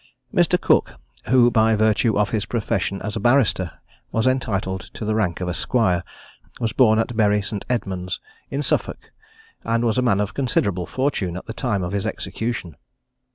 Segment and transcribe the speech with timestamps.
[0.33, 0.59] Mr.
[0.59, 0.95] Cooke,
[1.29, 3.69] who by virtue of his profession as a barrister
[4.11, 6.03] was entitled to the rank of esquire,
[6.59, 7.63] was born at Bury St.
[7.69, 8.19] Edmunds,
[8.49, 9.11] in Suffolk,
[9.63, 12.77] and was a man of considerable fortune at the time of his execution.